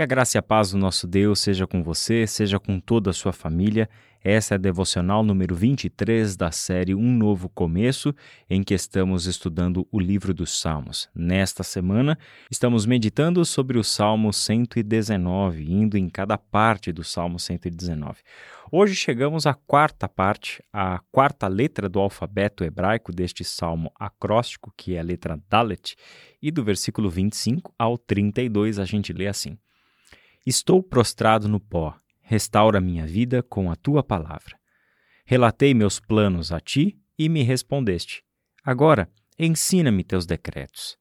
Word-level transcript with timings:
Que 0.00 0.04
a 0.04 0.06
graça 0.06 0.38
e 0.38 0.40
a 0.40 0.42
paz 0.42 0.70
do 0.70 0.78
nosso 0.78 1.06
Deus 1.06 1.40
seja 1.40 1.66
com 1.66 1.82
você, 1.82 2.26
seja 2.26 2.58
com 2.58 2.80
toda 2.80 3.10
a 3.10 3.12
sua 3.12 3.34
família. 3.34 3.86
Essa 4.24 4.54
é 4.54 4.56
a 4.56 4.58
devocional 4.58 5.22
número 5.22 5.54
23 5.54 6.38
da 6.38 6.50
série 6.50 6.94
Um 6.94 7.12
Novo 7.12 7.50
Começo, 7.50 8.14
em 8.48 8.62
que 8.62 8.72
estamos 8.72 9.26
estudando 9.26 9.86
o 9.92 10.00
livro 10.00 10.32
dos 10.32 10.58
Salmos. 10.58 11.10
Nesta 11.14 11.62
semana, 11.62 12.18
estamos 12.50 12.86
meditando 12.86 13.44
sobre 13.44 13.78
o 13.78 13.84
Salmo 13.84 14.32
119, 14.32 15.70
indo 15.70 15.98
em 15.98 16.08
cada 16.08 16.38
parte 16.38 16.92
do 16.92 17.04
Salmo 17.04 17.38
119. 17.38 18.22
Hoje 18.72 18.94
chegamos 18.94 19.44
à 19.44 19.52
quarta 19.52 20.08
parte, 20.08 20.64
a 20.72 20.98
quarta 21.12 21.46
letra 21.46 21.90
do 21.90 22.00
alfabeto 22.00 22.64
hebraico 22.64 23.12
deste 23.12 23.44
salmo 23.44 23.92
acróstico, 24.00 24.72
que 24.74 24.94
é 24.94 25.00
a 25.00 25.02
letra 25.02 25.38
Dalet, 25.50 25.94
e 26.40 26.50
do 26.50 26.64
versículo 26.64 27.10
25 27.10 27.74
ao 27.78 27.98
32 27.98 28.78
a 28.78 28.86
gente 28.86 29.12
lê 29.12 29.26
assim. 29.26 29.58
Estou 30.50 30.82
prostrado 30.82 31.46
no 31.46 31.60
pó, 31.60 31.94
restaura 32.22 32.80
minha 32.80 33.06
vida 33.06 33.40
com 33.40 33.70
a 33.70 33.76
tua 33.76 34.02
palavra. 34.02 34.58
Relatei 35.24 35.72
meus 35.72 36.00
planos 36.00 36.50
a 36.50 36.58
ti 36.58 36.98
e 37.16 37.28
me 37.28 37.44
respondeste. 37.44 38.24
Agora, 38.64 39.08
ensina-me 39.38 40.02
teus 40.02 40.26
decretos. 40.26 40.98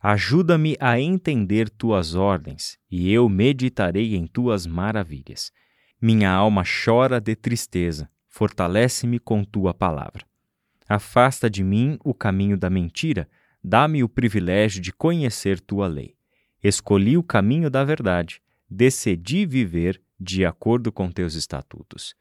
Ajuda-me 0.00 0.76
a 0.78 1.00
entender 1.00 1.68
tuas 1.68 2.14
ordens, 2.14 2.78
e 2.88 3.12
eu 3.12 3.28
meditarei 3.28 4.14
em 4.14 4.24
tuas 4.24 4.68
maravilhas. 4.68 5.50
Minha 6.00 6.30
alma 6.30 6.62
chora 6.62 7.20
de 7.20 7.34
tristeza, 7.34 8.08
fortalece-me 8.28 9.18
com 9.18 9.42
tua 9.42 9.74
palavra. 9.74 10.24
Afasta 10.88 11.50
de 11.50 11.64
mim 11.64 11.98
o 12.04 12.14
caminho 12.14 12.56
da 12.56 12.70
mentira, 12.70 13.28
dá-me 13.64 14.04
o 14.04 14.08
privilégio 14.08 14.80
de 14.80 14.92
conhecer 14.92 15.58
tua 15.58 15.88
lei. 15.88 16.14
Escolhi 16.62 17.18
o 17.18 17.22
caminho 17.24 17.68
da 17.68 17.82
verdade 17.82 18.40
decidi 18.72 19.44
viver 19.44 20.02
de 20.18 20.46
acordo 20.46 20.90
com 20.90 21.10
teus 21.10 21.34
estatutos. 21.34 22.14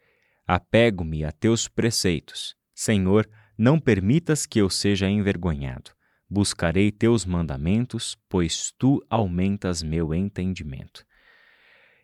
Apego-me 0.45 1.23
a 1.23 1.31
teus 1.31 1.67
preceitos. 1.67 2.55
Senhor, 2.75 3.29
não 3.57 3.79
permitas 3.79 4.45
que 4.45 4.59
eu 4.59 4.69
seja 4.69 5.09
envergonhado. 5.09 5.91
Buscarei 6.29 6.91
teus 6.91 7.25
mandamentos, 7.25 8.17
pois 8.27 8.73
tu 8.77 9.01
aumentas 9.09 9.81
meu 9.81 10.13
entendimento. 10.13 11.05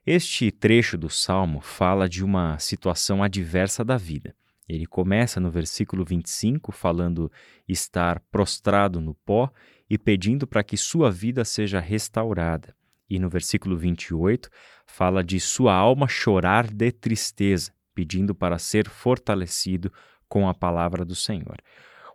Este 0.05 0.49
trecho 0.49 0.97
do 0.97 1.09
salmo 1.09 1.59
fala 1.59 2.07
de 2.07 2.23
uma 2.23 2.57
situação 2.57 3.21
adversa 3.21 3.83
da 3.83 3.97
vida. 3.97 4.33
Ele 4.67 4.85
começa 4.85 5.39
no 5.39 5.51
versículo 5.51 6.05
25 6.05 6.71
falando 6.71 7.29
estar 7.67 8.21
prostrado 8.31 9.01
no 9.01 9.13
pó 9.13 9.51
e 9.89 9.97
pedindo 9.97 10.47
para 10.47 10.63
que 10.63 10.77
sua 10.77 11.11
vida 11.11 11.43
seja 11.43 11.79
restaurada 11.79 12.77
e 13.09 13.19
no 13.19 13.29
versículo 13.29 13.77
28 13.77 14.49
fala 14.85 15.23
de 15.23 15.39
sua 15.39 15.73
alma 15.73 16.07
chorar 16.07 16.67
de 16.67 16.91
tristeza, 16.91 17.71
pedindo 17.93 18.33
para 18.35 18.57
ser 18.57 18.89
fortalecido 18.89 19.91
com 20.27 20.47
a 20.47 20.53
palavra 20.53 21.03
do 21.05 21.15
Senhor. 21.15 21.57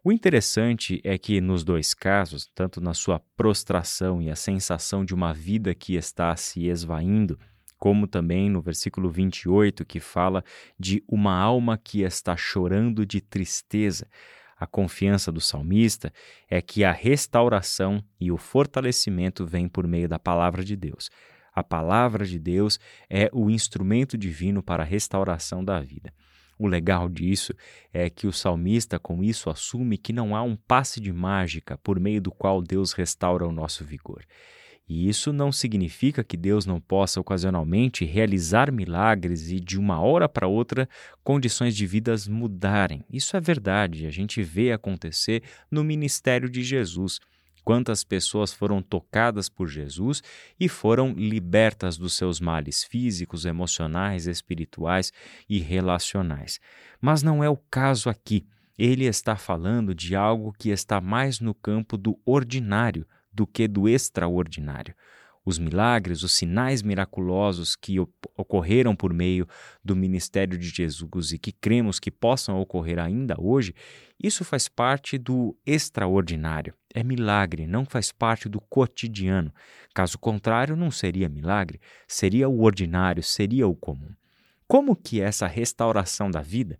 O 0.04 0.10
interessante 0.10 1.00
é 1.04 1.16
que 1.16 1.40
nos 1.40 1.62
dois 1.62 1.94
casos, 1.94 2.50
tanto 2.54 2.80
na 2.80 2.92
sua 2.92 3.20
prostração 3.36 4.20
e 4.20 4.30
a 4.30 4.36
sensação 4.36 5.04
de 5.04 5.14
uma 5.14 5.32
vida 5.32 5.74
que 5.74 5.94
está 5.94 6.34
se 6.34 6.66
esvaindo, 6.66 7.38
como 7.78 8.06
também 8.06 8.50
no 8.50 8.60
versículo 8.60 9.08
28, 9.08 9.84
que 9.84 10.00
fala 10.00 10.44
de 10.78 11.04
uma 11.08 11.36
alma 11.36 11.78
que 11.78 12.02
está 12.02 12.36
chorando 12.36 13.06
de 13.06 13.20
tristeza. 13.20 14.08
A 14.62 14.66
confiança 14.68 15.32
do 15.32 15.41
salmista 15.41 16.12
é 16.48 16.62
que 16.62 16.84
a 16.84 16.92
restauração 16.92 18.00
e 18.20 18.30
o 18.30 18.36
fortalecimento 18.36 19.44
vêm 19.44 19.66
por 19.66 19.88
meio 19.88 20.08
da 20.08 20.20
palavra 20.20 20.64
de 20.64 20.77
Deus. 20.77 21.10
A 21.52 21.64
palavra 21.64 22.24
de 22.24 22.38
Deus 22.38 22.78
é 23.10 23.28
o 23.32 23.50
instrumento 23.50 24.16
divino 24.16 24.62
para 24.62 24.84
a 24.84 24.86
restauração 24.86 25.64
da 25.64 25.80
vida. 25.80 26.14
O 26.56 26.69
legal 26.69 27.08
disso 27.08 27.52
é 27.92 28.08
que 28.08 28.28
o 28.28 28.32
salmista, 28.32 29.00
com 29.00 29.20
isso, 29.24 29.50
assume 29.50 29.98
que 29.98 30.12
não 30.12 30.37
há 30.37 30.44
um 30.44 30.54
passe 30.54 31.00
de 31.00 31.12
mágica 31.12 31.76
por 31.78 31.98
meio 31.98 32.20
do 32.22 32.31
qual 32.31 32.62
Deus 32.62 32.92
restaura 32.92 33.44
o 33.44 33.50
nosso 33.50 33.84
vigor. 33.84 34.25
E 34.92 35.08
isso 35.08 35.32
não 35.32 35.50
significa 35.50 36.22
que 36.22 36.36
Deus 36.36 36.66
não 36.66 36.78
possa 36.78 37.19
ocasionalmente 37.19 38.04
realizar 38.04 38.70
milagres 38.70 39.50
e 39.50 39.58
de 39.58 39.78
uma 39.78 39.98
hora 39.98 40.28
para 40.28 40.47
outra 40.47 40.86
condições 41.25 41.75
de 41.75 41.86
vidas 41.86 42.28
mudarem. 42.28 43.02
Isso 43.10 43.34
é 43.34 43.41
verdade, 43.41 44.06
a 44.06 44.10
gente 44.10 44.42
vê 44.42 44.70
acontecer 44.70 45.42
no 45.70 45.82
ministério 45.82 46.47
de 46.47 46.62
Jesus. 46.62 47.19
Quantas 47.64 48.04
pessoas 48.04 48.52
foram 48.52 48.82
tocadas 48.82 49.48
por 49.48 49.66
Jesus 49.66 50.22
e 50.60 50.69
foram 50.69 51.12
libertas 51.12 51.97
dos 51.97 52.12
seus 52.12 52.38
males 52.38 52.84
físicos, 52.84 53.47
emocionais, 53.47 54.26
espirituais 54.26 55.10
e 55.48 55.58
relacionais. 55.58 56.60
Mas 57.00 57.22
não 57.22 57.42
é 57.42 57.48
o 57.48 57.56
caso 57.56 58.10
aqui. 58.10 58.44
Ele 58.76 59.06
está 59.06 59.36
falando 59.36 59.94
de 59.94 60.14
algo 60.14 60.52
que 60.52 60.69
está 60.69 61.00
mais 61.00 61.41
no 61.41 61.54
campo 61.54 61.97
do 61.97 62.19
ordinário, 62.26 63.06
do 63.32 63.47
que 63.47 63.66
do 63.66 63.88
extraordinário. 63.88 64.94
Os 65.44 65.59
milagres, 65.59 66.22
os 66.22 66.32
sinais 66.32 66.82
miraculosos 66.82 67.75
que 67.75 67.98
ocorreram 68.37 68.94
por 68.94 69.12
meio 69.12 69.47
do 69.84 69.97
ministério 69.97 70.56
de 70.56 70.69
Jesus 70.69 71.32
e 71.32 71.38
que 71.38 71.50
cremos 71.50 71.98
que 71.98 72.12
possam 72.12 72.60
ocorrer 72.60 73.00
ainda 73.00 73.34
hoje, 73.37 73.75
isso 74.22 74.44
faz 74.44 74.69
parte 74.69 75.19
do 75.19 75.56
extraordinário. 75.66 76.75
É 76.94 77.03
milagre, 77.03 77.66
não 77.66 77.84
faz 77.84 78.12
parte 78.12 78.48
do 78.48 78.60
cotidiano. 78.60 79.53
Caso 79.93 80.16
contrário, 80.16 80.76
não 80.76 80.93
seria 80.93 81.28
milagre, 81.28 81.81
seria 82.06 82.49
o 82.49 82.62
ordinário, 82.62 83.22
seria 83.22 83.66
o 83.66 83.75
comum. 83.75 84.14
Como 84.69 84.94
que 84.94 85.20
essa 85.20 85.49
restauração 85.49 86.31
da 86.31 86.41
vida 86.41 86.78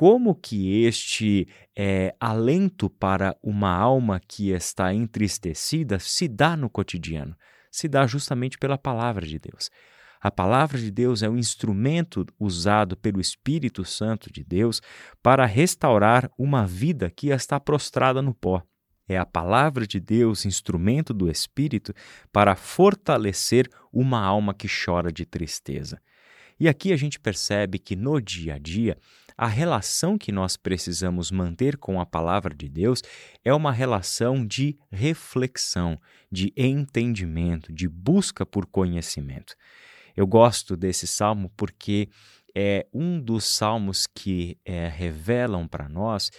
como 0.00 0.34
que 0.34 0.86
este 0.86 1.46
é, 1.76 2.16
alento 2.18 2.88
para 2.88 3.36
uma 3.42 3.70
alma 3.70 4.18
que 4.18 4.48
está 4.48 4.94
entristecida 4.94 5.98
se 5.98 6.26
dá 6.26 6.56
no 6.56 6.70
cotidiano? 6.70 7.36
Se 7.70 7.86
dá 7.86 8.06
justamente 8.06 8.56
pela 8.56 8.78
palavra 8.78 9.26
de 9.26 9.38
Deus. 9.38 9.68
A 10.18 10.30
palavra 10.30 10.78
de 10.78 10.90
Deus 10.90 11.22
é 11.22 11.28
o 11.28 11.36
instrumento 11.36 12.24
usado 12.38 12.96
pelo 12.96 13.20
Espírito 13.20 13.84
Santo 13.84 14.32
de 14.32 14.42
Deus 14.42 14.80
para 15.22 15.44
restaurar 15.44 16.30
uma 16.38 16.66
vida 16.66 17.10
que 17.10 17.28
está 17.28 17.60
prostrada 17.60 18.22
no 18.22 18.32
pó. 18.32 18.62
É 19.06 19.18
a 19.18 19.26
palavra 19.26 19.86
de 19.86 20.00
Deus, 20.00 20.46
instrumento 20.46 21.12
do 21.12 21.30
Espírito, 21.30 21.92
para 22.32 22.56
fortalecer 22.56 23.68
uma 23.92 24.18
alma 24.24 24.54
que 24.54 24.66
chora 24.66 25.12
de 25.12 25.26
tristeza. 25.26 26.00
E 26.60 26.68
aqui 26.68 26.92
a 26.92 26.96
gente 26.96 27.18
percebe 27.18 27.78
que 27.78 27.96
no 27.96 28.20
dia 28.20 28.56
a 28.56 28.58
dia, 28.58 28.98
a 29.34 29.46
relação 29.46 30.18
que 30.18 30.30
nós 30.30 30.58
precisamos 30.58 31.30
manter 31.30 31.78
com 31.78 31.98
a 31.98 32.04
palavra 32.04 32.54
de 32.54 32.68
Deus 32.68 33.00
é 33.42 33.54
uma 33.54 33.72
relação 33.72 34.46
de 34.46 34.78
reflexão, 34.92 35.98
de 36.30 36.52
entendimento, 36.54 37.72
de 37.72 37.88
busca 37.88 38.44
por 38.44 38.66
conhecimento. 38.66 39.54
Eu 40.14 40.26
gosto 40.26 40.76
desse 40.76 41.06
salmo 41.06 41.50
porque 41.56 42.10
é 42.54 42.86
um 42.92 43.18
dos 43.18 43.44
salmos 43.44 44.06
que 44.06 44.58
é, 44.62 44.86
revelam 44.86 45.66
para 45.66 45.88
nós 45.88 46.30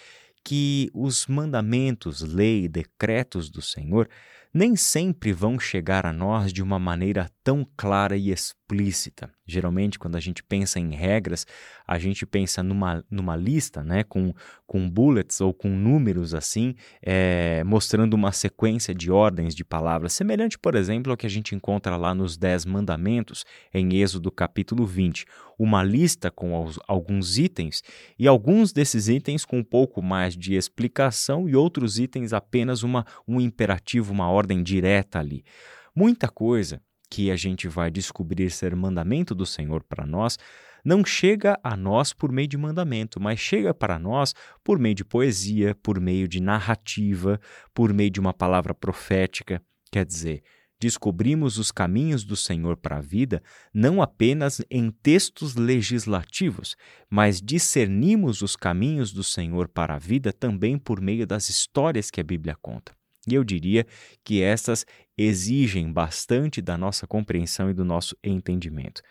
que 0.43 0.89
os 0.93 1.25
mandamentos, 1.25 2.21
lei, 2.21 2.67
decretos 2.67 3.49
do 3.49 3.61
Senhor 3.61 4.07
nem 4.53 4.75
sempre 4.75 5.31
vão 5.31 5.59
chegar 5.59 6.05
a 6.05 6.11
nós 6.11 6.51
de 6.51 6.61
uma 6.61 6.77
maneira 6.77 7.29
tão 7.43 7.65
clara 7.75 8.17
e 8.17 8.29
explícita. 8.29 9.31
Geralmente, 9.45 9.97
quando 9.97 10.15
a 10.15 10.19
gente 10.19 10.43
pensa 10.43 10.79
em 10.79 10.91
regras, 10.91 11.45
a 11.85 11.97
gente 11.97 12.25
pensa 12.25 12.61
numa, 12.61 13.03
numa 13.09 13.35
lista, 13.35 13.83
né, 13.83 14.03
com, 14.03 14.33
com 14.65 14.89
bullets 14.89 15.41
ou 15.41 15.53
com 15.53 15.69
números 15.69 16.33
assim, 16.33 16.75
é, 17.01 17.63
mostrando 17.65 18.13
uma 18.13 18.31
sequência 18.31 18.93
de 18.93 19.11
ordens 19.11 19.53
de 19.55 19.65
palavras, 19.65 20.13
semelhante, 20.13 20.57
por 20.57 20.75
exemplo, 20.75 21.11
ao 21.11 21.17
que 21.17 21.25
a 21.25 21.29
gente 21.29 21.55
encontra 21.55 21.97
lá 21.97 22.13
nos 22.13 22.37
Dez 22.37 22.65
Mandamentos, 22.65 23.43
em 23.73 23.95
Êxodo 23.95 24.31
capítulo 24.31 24.85
20. 24.85 25.25
Uma 25.59 25.83
lista 25.83 26.31
com 26.31 26.63
os, 26.63 26.79
alguns 26.87 27.37
itens 27.37 27.83
e 28.17 28.27
alguns 28.27 28.71
desses 28.71 29.07
itens 29.07 29.45
com 29.45 29.59
um 29.59 29.63
pouco 29.63 30.01
mais 30.01 30.35
de 30.35 30.55
explicação 30.55 31.47
e 31.47 31.55
outros 31.55 31.99
itens 31.99 32.33
apenas 32.33 32.83
uma, 32.83 33.05
um 33.27 33.39
imperativo, 33.39 34.11
uma 34.11 34.29
ordem 34.29 34.40
direta 34.63 35.19
ali. 35.19 35.43
Muita 35.95 36.27
coisa 36.27 36.81
que 37.11 37.29
a 37.29 37.35
gente 37.35 37.67
vai 37.67 37.91
descobrir 37.91 38.49
ser 38.49 38.73
mandamento 38.73 39.35
do 39.35 39.45
Senhor 39.45 39.83
para 39.83 40.05
nós, 40.05 40.39
não 40.83 41.03
chega 41.03 41.59
a 41.61 41.75
nós 41.75 42.13
por 42.13 42.31
meio 42.31 42.47
de 42.47 42.57
mandamento, 42.57 43.19
mas 43.19 43.37
chega 43.37 43.73
para 43.73 43.99
nós 43.99 44.33
por 44.63 44.79
meio 44.79 44.95
de 44.95 45.03
poesia, 45.03 45.75
por 45.75 45.99
meio 45.99 46.27
de 46.27 46.41
narrativa, 46.41 47.39
por 47.73 47.93
meio 47.93 48.09
de 48.09 48.19
uma 48.19 48.33
palavra 48.33 48.73
profética. 48.73 49.61
Quer 49.91 50.05
dizer, 50.05 50.41
descobrimos 50.79 51.57
os 51.57 51.69
caminhos 51.69 52.23
do 52.23 52.37
Senhor 52.37 52.77
para 52.77 52.97
a 52.97 53.01
vida 53.01 53.43
não 53.73 54.01
apenas 54.01 54.61
em 54.71 54.89
textos 54.89 55.55
legislativos, 55.55 56.77
mas 57.09 57.41
discernimos 57.41 58.41
os 58.41 58.55
caminhos 58.55 59.11
do 59.11 59.23
Senhor 59.23 59.67
para 59.67 59.95
a 59.95 59.99
vida 59.99 60.31
também 60.31 60.79
por 60.79 61.01
meio 61.01 61.27
das 61.27 61.49
histórias 61.49 62.09
que 62.09 62.21
a 62.21 62.23
Bíblia 62.23 62.55
conta. 62.59 63.00
E 63.27 63.35
eu 63.35 63.43
diria 63.43 63.85
que 64.23 64.41
essas 64.41 64.85
exigem 65.17 65.91
bastante 65.91 66.61
da 66.61 66.77
nossa 66.77 67.05
compreensão 67.05 67.69
e 67.69 67.73
do 67.73 67.85
nosso 67.85 68.15
entendimento. 68.23 69.01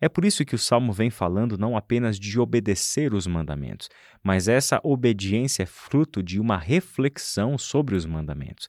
É 0.00 0.08
por 0.08 0.24
isso 0.24 0.44
que 0.44 0.54
o 0.54 0.58
salmo 0.58 0.92
vem 0.92 1.10
falando 1.10 1.58
não 1.58 1.76
apenas 1.76 2.18
de 2.18 2.40
obedecer 2.40 3.12
os 3.12 3.26
mandamentos, 3.26 3.88
mas 4.22 4.48
essa 4.48 4.80
obediência 4.82 5.64
é 5.64 5.66
fruto 5.66 6.22
de 6.22 6.40
uma 6.40 6.56
reflexão 6.56 7.58
sobre 7.58 7.94
os 7.94 8.06
mandamentos. 8.06 8.66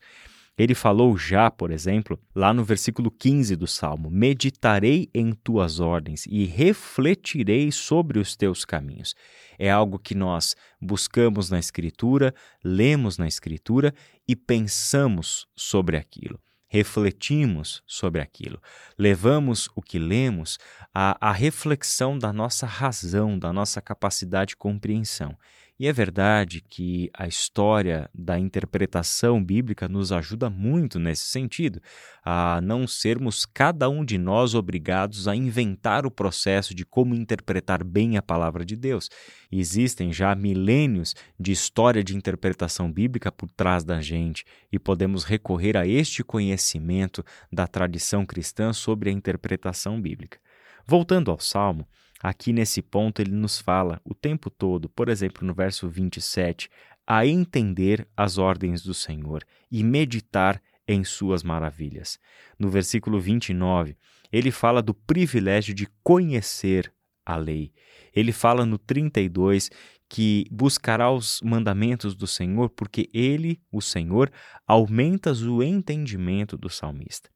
Ele 0.62 0.76
falou 0.76 1.18
já, 1.18 1.50
por 1.50 1.72
exemplo, 1.72 2.20
lá 2.36 2.54
no 2.54 2.64
versículo 2.64 3.10
15 3.10 3.56
do 3.56 3.66
Salmo: 3.66 4.12
Meditarei 4.12 5.10
em 5.12 5.32
tuas 5.32 5.80
ordens 5.80 6.28
e 6.28 6.46
refletirei 6.46 7.72
sobre 7.72 8.20
os 8.20 8.36
teus 8.36 8.64
caminhos. 8.64 9.16
É 9.58 9.72
algo 9.72 9.98
que 9.98 10.14
nós 10.14 10.56
buscamos 10.80 11.50
na 11.50 11.58
Escritura, 11.58 12.32
lemos 12.64 13.18
na 13.18 13.28
Escritura 13.28 13.92
e 14.28 14.36
pensamos 14.36 15.48
sobre 15.56 15.98
aquilo 15.98 16.40
refletimos 16.74 17.84
sobre 17.86 18.22
aquilo, 18.22 18.58
levamos 18.98 19.70
o 19.76 19.82
que 19.82 20.00
lemos 20.00 20.58
à, 20.94 21.18
à 21.20 21.34
reflexão 21.34 22.18
da 22.18 22.32
nossa 22.32 22.66
razão, 22.66 23.38
da 23.38 23.52
nossa 23.52 23.82
capacidade 23.82 24.52
de 24.52 24.56
compreensão. 24.56 25.38
E 25.82 25.88
é 25.88 25.92
verdade 25.92 26.62
que 26.62 27.10
a 27.12 27.28
história 27.28 28.08
da 28.14 28.38
interpretação 28.38 29.44
bíblica 29.44 29.90
nos 29.90 30.12
ajuda 30.12 30.48
muito 30.48 31.00
nesse 31.00 31.24
sentido, 31.24 31.82
a 32.24 32.62
não 32.62 32.86
sermos 32.86 33.48
cada 33.48 33.90
um 33.90 34.06
de 34.06 34.16
nós 34.16 34.54
obrigados 34.54 35.28
a 35.28 35.36
inventar 35.36 36.06
o 36.06 36.12
processo 36.12 36.76
de 36.76 36.86
como 36.86 37.16
interpretar 37.16 37.84
bem 37.84 38.16
a 38.16 38.22
palavra 38.22 38.64
de 38.64 38.76
Deus. 38.76 39.10
Existem 39.52 40.14
já 40.14 40.36
milênios 40.36 41.16
de 41.40 41.52
história 41.52 42.04
de 42.04 42.16
interpretação 42.16 42.92
bíblica 42.92 43.32
por 43.32 43.50
trás 43.50 43.84
da 43.84 44.00
gente 44.00 44.46
e 44.72 44.78
podemos 44.78 45.24
recorrer 45.24 45.76
a 45.76 45.88
este 45.88 46.24
conhecimento 46.24 47.26
da 47.52 47.66
tradição 47.66 48.24
cristã 48.24 48.72
sobre 48.72 49.10
a 49.10 49.14
interpretação 49.14 50.00
bíblica. 50.00 50.38
Voltando 50.86 51.32
ao 51.32 51.40
Salmo, 51.40 51.88
Aqui 52.22 52.54
nesse 52.54 52.82
ponto 52.82 53.22
ele 53.22 53.32
nos 53.32 53.60
fala 53.60 54.00
o 54.06 54.14
tempo 54.14 54.50
todo, 54.50 54.88
por 54.90 55.10
exemplo, 55.10 55.46
no 55.46 55.54
verso 55.54 55.90
27, 55.90 56.70
a 57.06 57.26
entender 57.26 58.08
as 58.16 58.38
ordens 58.38 58.84
do 58.84 58.94
Senhor 58.94 59.44
e 59.72 59.84
meditar 59.84 60.62
em 60.88 61.04
suas 61.04 61.44
maravilhas. 61.44 62.20
No 62.60 62.70
versículo 62.70 63.20
29, 63.20 63.98
ele 64.32 64.52
fala 64.52 64.82
do 64.82 64.94
privilégio 64.94 65.74
de 65.74 65.88
conhecer 66.04 66.94
a 67.26 67.36
lei. 67.36 67.74
Ele 68.14 68.32
fala 68.32 68.66
no 68.66 68.78
32 68.78 69.70
que 70.08 70.46
buscará 70.52 71.10
os 71.10 71.42
mandamentos 71.42 72.14
do 72.14 72.28
Senhor, 72.28 72.70
porque 72.70 73.10
ele, 73.14 73.62
o 73.72 73.82
Senhor, 73.82 74.32
aumenta 74.68 75.32
o 75.32 75.64
entendimento 75.64 76.58
do 76.58 76.70
salmista. 76.70 77.30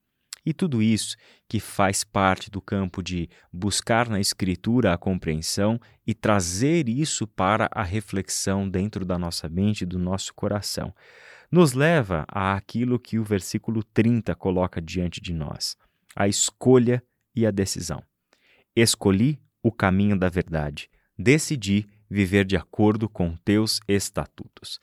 E 0.45 0.53
tudo 0.53 0.81
isso 0.81 1.17
que 1.49 1.59
faz 1.59 2.03
parte 2.03 2.51
do 2.51 2.61
campo 2.61 3.01
de 3.01 3.27
buscar 3.51 4.07
na 4.07 4.19
Escritura 4.19 4.93
a 4.93 4.97
compreensão 4.97 5.79
e 6.05 6.13
trazer 6.13 6.87
isso 6.87 7.25
para 7.25 7.67
a 7.71 7.81
reflexão 7.81 8.69
dentro 8.69 9.03
da 9.03 9.17
nossa 9.17 9.49
mente 9.49 9.81
e 9.81 9.85
do 9.85 9.97
nosso 9.97 10.33
coração, 10.33 10.93
nos 11.51 11.73
leva 11.73 12.25
àquilo 12.27 12.99
que 12.99 13.17
o 13.17 13.23
versículo 13.23 13.83
30 13.83 14.35
coloca 14.35 14.81
diante 14.81 15.19
de 15.19 15.33
nós: 15.33 15.75
a 16.15 16.27
escolha 16.27 17.03
e 17.35 17.45
a 17.45 17.51
decisão. 17.51 18.03
Escolhi 18.75 19.39
o 19.63 19.71
caminho 19.71 20.17
da 20.17 20.29
verdade, 20.29 20.89
decidi 21.17 21.87
viver 22.09 22.45
de 22.45 22.55
acordo 22.55 23.09
com 23.09 23.35
teus 23.37 23.79
estatutos. 23.87 24.79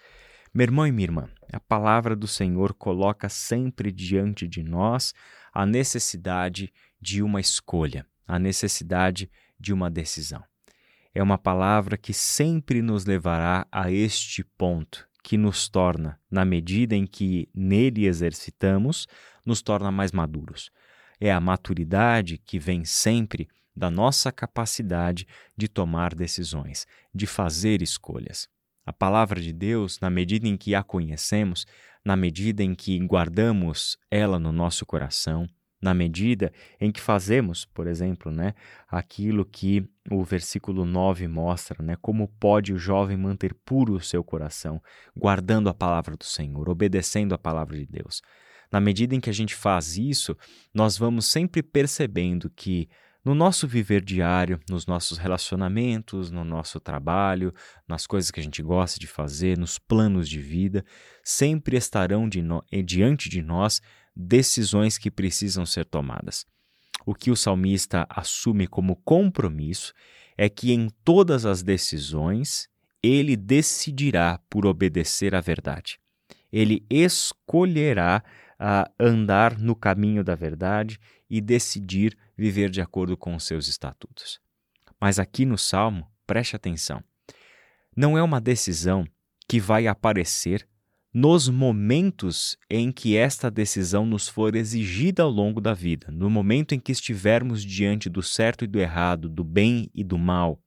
Meu 0.55 0.65
irmão 0.65 0.87
e 0.87 0.93
minha 0.93 1.07
irmã, 1.07 1.31
a 1.51 1.59
palavra 1.59 2.15
do 2.15 2.29
Senhor 2.29 2.75
coloca 2.75 3.27
sempre 3.31 3.91
diante 3.91 4.47
de 4.47 4.63
nós 4.63 5.15
a 5.51 5.65
necessidade 5.65 6.71
de 7.01 7.23
uma 7.23 7.41
escolha, 7.41 8.07
a 8.29 8.39
necessidade 8.39 9.31
de 9.59 9.73
uma 9.73 9.91
decisão. 9.91 10.45
É 11.15 11.23
uma 11.23 11.39
palavra 11.39 11.97
que 11.97 12.13
sempre 12.13 12.83
nos 12.83 13.07
levará 13.07 13.67
a 13.73 13.91
este 13.91 14.45
ponto, 14.45 15.09
que 15.23 15.39
nos 15.39 15.71
torna, 15.71 16.21
na 16.31 16.45
medida 16.45 16.95
em 16.95 17.07
que 17.07 17.49
nele 17.55 18.05
exercitamos, 18.05 19.07
nos 19.47 19.63
torna 19.63 19.91
mais 19.91 20.13
maduros. 20.13 20.71
É 21.19 21.33
a 21.33 21.41
maturidade 21.41 22.37
que 22.37 22.59
vem 22.59 22.85
sempre 22.85 23.49
da 23.75 23.91
nossa 23.91 24.31
capacidade 24.31 25.27
de 25.57 25.67
tomar 25.67 26.15
decisões, 26.15 26.87
de 27.15 27.27
fazer 27.27 27.81
escolhas. 27.81 28.51
A 28.85 28.93
palavra 28.93 29.41
de 29.41 29.53
Deus, 29.53 30.01
na 30.01 30.11
medida 30.11 30.49
em 30.49 30.57
que 30.57 30.75
a 30.75 30.83
conhecemos, 30.83 31.67
na 32.05 32.17
medida 32.17 32.63
em 32.63 32.75
que 32.75 32.99
guardamos 32.99 33.97
ela 34.11 34.39
no 34.39 34.51
nosso 34.51 34.85
coração, 34.85 35.47
na 35.81 35.93
medida 35.93 36.53
em 36.81 36.93
que 36.93 37.01
fazemos, 37.01 37.65
por 37.65 37.89
exemplo, 37.89 38.31
né, 38.31 38.55
aquilo 38.89 39.45
que 39.45 39.85
o 40.11 40.23
versículo 40.23 40.85
9 40.85 41.27
mostra, 41.27 41.83
né, 41.83 41.97
como 42.01 42.29
pode 42.29 42.73
o 42.73 42.79
jovem 42.79 43.17
manter 43.17 43.53
puro 43.65 43.95
o 43.95 44.01
seu 44.01 44.23
coração, 44.23 44.81
guardando 45.17 45.69
a 45.69 45.75
palavra 45.75 46.17
do 46.17 46.25
Senhor, 46.25 46.69
obedecendo 46.69 47.35
a 47.35 47.39
palavra 47.39 47.77
de 47.77 47.87
Deus. 47.87 48.23
Na 48.71 48.81
medida 48.81 49.15
em 49.15 49.21
que 49.21 49.29
a 49.29 49.35
gente 49.35 49.55
faz 49.55 49.99
isso, 49.99 50.37
nós 50.73 50.97
vamos 50.97 51.27
sempre 51.27 51.63
percebendo 51.63 52.49
que 52.49 52.89
no 53.25 53.35
nosso 53.35 53.69
viver 53.69 54.05
diário, 54.05 54.61
nos 54.69 54.87
nossos 54.87 55.19
relacionamentos, 55.19 56.31
no 56.31 56.45
nosso 56.45 56.81
trabalho, 56.81 57.55
nas 57.87 58.07
coisas 58.07 58.31
que 58.31 58.41
a 58.41 58.43
gente 58.43 58.63
gosta 58.63 58.99
de 58.99 59.07
fazer, 59.07 59.57
nos 59.57 59.79
planos 59.79 60.29
de 60.29 60.41
vida, 60.41 60.85
sempre 61.23 61.77
estarão 61.77 62.29
de 62.29 62.43
no... 62.43 62.65
Eh, 62.73 62.83
diante 62.83 63.29
de 63.29 63.43
nós 63.43 63.81
decisões 64.15 64.99
que 64.99 65.11
precisam 65.11 65.65
ser 65.65 65.85
tomadas. 65.85 66.45
O 67.07 67.15
que 67.15 67.31
o 67.31 67.37
salmista 67.37 68.07
assume 68.09 68.67
como 68.67 68.97
compromisso 68.97 69.93
é 70.37 70.49
que 70.49 70.73
em 70.73 70.89
todas 71.05 71.47
as 71.47 71.63
decisões 71.63 72.69
ele 73.03 73.37
decidirá 73.37 74.41
por 74.49 74.67
obedecer 74.67 75.35
à 75.35 75.41
verdade. 75.41 75.99
Ele 76.53 76.85
escolherá 76.89 78.23
a 78.59 78.89
andar 78.99 79.59
no 79.59 79.75
caminho 79.75 80.23
da 80.23 80.35
verdade 80.35 80.99
e 81.29 81.41
decidir 81.41 82.17
viver 82.43 82.71
de 82.71 82.81
acordo 82.81 83.17
com 83.17 83.37
os 83.37 83.45
seus 83.45 83.69
estatutos. 83.69 84.41
Mas 85.01 85.21
aqui 85.21 85.47
no 85.47 85.57
Salmo, 85.57 86.09
preste 86.27 86.57
atenção, 86.57 87.01
não 87.97 88.19
é 88.19 88.23
uma 88.23 88.41
decisão 88.41 89.07
que 89.47 89.61
vai 89.61 89.87
aparecer 89.87 90.67
nos 91.15 91.49
momentos 91.49 92.59
em 92.69 92.91
que 92.91 93.17
esta 93.17 93.49
decisão 93.49 94.05
nos 94.05 94.27
for 94.27 94.57
exigida 94.57 95.23
ao 95.23 95.31
longo 95.31 95.61
da 95.61 95.73
vida, 95.73 96.09
no 96.11 96.29
momento 96.29 96.75
em 96.75 96.81
que 96.81 96.91
estivermos 96.91 97.63
diante 97.63 98.11
do 98.11 98.25
certo 98.25 98.65
e 98.65 98.67
do 98.67 98.81
errado, 98.81 99.29
do 99.29 99.45
bem 99.45 99.89
e 99.95 100.03
do 100.03 100.19
mal, 100.19 100.61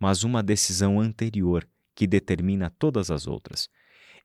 mas 0.00 0.24
uma 0.24 0.42
decisão 0.42 0.98
anterior 0.98 1.68
que 1.94 2.08
determina 2.08 2.74
todas 2.76 3.08
as 3.08 3.28
outras. 3.28 3.68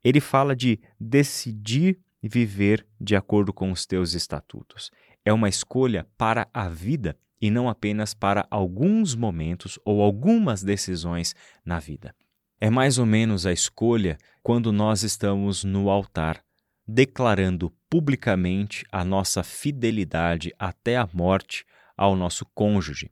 Ele 0.03 0.19
fala 0.19 0.55
de 0.55 0.79
decidir 0.99 1.99
viver 2.23 2.83
de 2.99 3.15
acordo 3.15 3.53
com 3.53 3.71
os 3.71 3.85
teus 3.85 4.13
estatutos. 4.13 4.89
É 5.25 5.31
uma 5.31 5.49
escolha 5.49 6.07
para 6.17 6.47
a 6.53 6.67
vida 6.67 7.17
e 7.41 7.49
não 7.51 7.67
apenas 7.69 8.13
para 8.13 8.47
alguns 8.49 9.15
momentos 9.15 9.77
ou 9.83 10.01
algumas 10.01 10.63
decisões 10.63 11.35
na 11.65 11.79
vida. 11.79 12.15
É 12.59 12.69
mais 12.69 12.97
ou 12.97 13.05
menos 13.05 13.45
a 13.45 13.51
escolha 13.51 14.17
quando 14.41 14.71
nós 14.71 15.03
estamos 15.03 15.63
no 15.63 15.89
altar, 15.89 16.43
declarando 16.87 17.73
publicamente 17.89 18.85
a 18.91 19.03
nossa 19.03 19.43
fidelidade 19.43 20.53
até 20.57 20.97
a 20.97 21.07
morte 21.13 21.65
ao 21.97 22.15
nosso 22.15 22.45
cônjuge. 22.53 23.09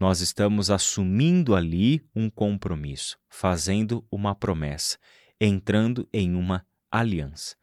Nós 0.00 0.20
estamos 0.20 0.70
assumindo 0.70 1.54
ali 1.54 2.02
um 2.14 2.30
compromisso, 2.30 3.18
fazendo 3.28 4.04
uma 4.10 4.34
promessa, 4.34 4.96
entrando 5.40 6.08
em 6.12 6.34
uma 6.34 6.64
aliança 6.90 7.56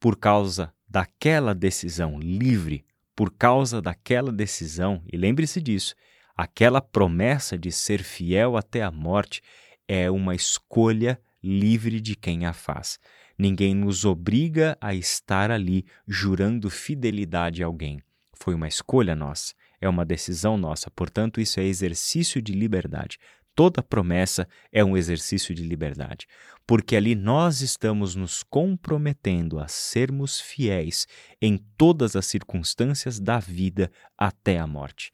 por 0.00 0.16
causa 0.16 0.72
daquela 0.88 1.54
decisão 1.54 2.18
livre, 2.18 2.84
por 3.20 3.30
causa 3.30 3.82
daquela 3.82 4.32
decisão, 4.32 5.02
e 5.12 5.14
lembre-se 5.14 5.60
disso, 5.60 5.94
aquela 6.34 6.80
promessa 6.80 7.58
de 7.58 7.70
ser 7.70 8.02
fiel 8.02 8.56
até 8.56 8.82
a 8.82 8.90
morte 8.90 9.42
é 9.86 10.10
uma 10.10 10.34
escolha 10.34 11.20
livre 11.44 12.00
de 12.00 12.16
quem 12.16 12.46
a 12.46 12.54
faz. 12.54 12.98
Ninguém 13.38 13.74
nos 13.74 14.06
obriga 14.06 14.74
a 14.80 14.94
estar 14.94 15.50
ali 15.50 15.84
jurando 16.08 16.70
fidelidade 16.70 17.62
a 17.62 17.66
alguém. 17.66 18.02
Foi 18.32 18.54
uma 18.54 18.66
escolha 18.66 19.14
nossa, 19.14 19.52
é 19.82 19.86
uma 19.86 20.06
decisão 20.06 20.56
nossa, 20.56 20.90
portanto, 20.90 21.42
isso 21.42 21.60
é 21.60 21.64
exercício 21.64 22.40
de 22.40 22.54
liberdade. 22.54 23.18
Toda 23.54 23.82
promessa 23.82 24.48
é 24.72 24.84
um 24.84 24.96
exercício 24.96 25.54
de 25.54 25.62
liberdade, 25.62 26.26
porque 26.66 26.96
ali 26.96 27.14
nós 27.14 27.60
estamos 27.60 28.14
nos 28.14 28.42
comprometendo 28.42 29.58
a 29.58 29.68
sermos 29.68 30.40
fiéis 30.40 31.06
em 31.42 31.58
todas 31.76 32.16
as 32.16 32.26
circunstâncias 32.26 33.18
da 33.18 33.38
vida 33.38 33.90
até 34.16 34.58
a 34.58 34.66
morte. 34.66 35.12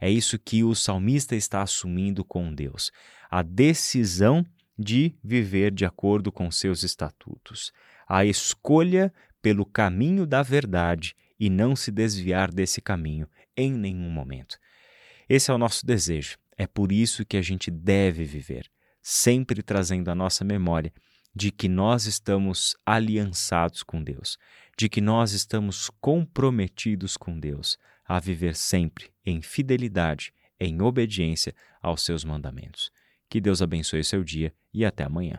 É 0.00 0.08
isso 0.08 0.38
que 0.38 0.62
o 0.62 0.74
salmista 0.74 1.34
está 1.34 1.62
assumindo 1.62 2.24
com 2.24 2.54
Deus, 2.54 2.92
a 3.30 3.42
decisão 3.42 4.46
de 4.78 5.16
viver 5.24 5.72
de 5.72 5.84
acordo 5.84 6.30
com 6.30 6.50
seus 6.50 6.84
estatutos, 6.84 7.72
a 8.06 8.24
escolha 8.24 9.12
pelo 9.42 9.66
caminho 9.66 10.24
da 10.24 10.42
verdade 10.42 11.16
e 11.38 11.50
não 11.50 11.74
se 11.74 11.90
desviar 11.90 12.52
desse 12.52 12.80
caminho 12.80 13.28
em 13.56 13.72
nenhum 13.72 14.10
momento. 14.10 14.56
Esse 15.28 15.50
é 15.50 15.54
o 15.54 15.58
nosso 15.58 15.84
desejo. 15.84 16.38
É 16.58 16.66
por 16.66 16.90
isso 16.90 17.24
que 17.24 17.36
a 17.36 17.42
gente 17.42 17.70
deve 17.70 18.24
viver, 18.24 18.68
sempre 19.00 19.62
trazendo 19.62 20.10
à 20.10 20.14
nossa 20.14 20.44
memória 20.44 20.92
de 21.32 21.52
que 21.52 21.68
nós 21.68 22.06
estamos 22.06 22.76
aliançados 22.84 23.84
com 23.84 24.02
Deus, 24.02 24.36
de 24.76 24.88
que 24.88 25.00
nós 25.00 25.30
estamos 25.32 25.88
comprometidos 26.00 27.16
com 27.16 27.38
Deus 27.38 27.78
a 28.04 28.18
viver 28.18 28.56
sempre 28.56 29.12
em 29.24 29.40
fidelidade, 29.40 30.32
em 30.58 30.82
obediência 30.82 31.54
aos 31.80 32.02
seus 32.02 32.24
mandamentos. 32.24 32.90
Que 33.30 33.40
Deus 33.40 33.62
abençoe 33.62 34.02
seu 34.02 34.24
dia 34.24 34.52
e 34.74 34.84
até 34.84 35.04
amanhã. 35.04 35.38